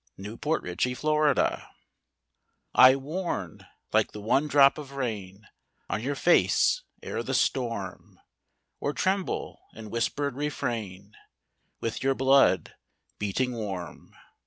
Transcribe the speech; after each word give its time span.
THE 0.17 0.29
VOICE 0.35 0.87
OF 0.87 1.03
THE 1.03 1.41
VOID 1.41 1.61
I 2.73 2.95
warn, 2.95 3.67
like 3.93 4.13
the 4.13 4.19
one 4.19 4.47
drop 4.47 4.79
of 4.79 4.93
rain 4.93 5.45
On 5.91 6.01
your 6.01 6.15
face, 6.15 6.81
ere 7.03 7.21
the 7.21 7.35
storm; 7.35 8.19
Or 8.79 8.93
tremble 8.93 9.59
in 9.75 9.91
whispered 9.91 10.35
refrain 10.35 11.15
With 11.81 12.01
your 12.01 12.15
blood, 12.15 12.73
beating 13.19 13.51
warm. 13.53 14.15